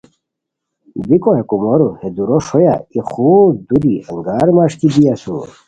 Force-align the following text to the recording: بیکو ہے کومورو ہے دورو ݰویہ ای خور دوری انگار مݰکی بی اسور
بیکو 1.07 1.31
ہے 1.37 1.43
کومورو 1.49 1.89
ہے 1.99 2.07
دورو 2.15 2.37
ݰویہ 2.47 2.75
ای 2.93 2.99
خور 3.09 3.49
دوری 3.67 3.93
انگار 4.09 4.47
مݰکی 4.55 4.87
بی 4.93 5.03
اسور 5.13 5.47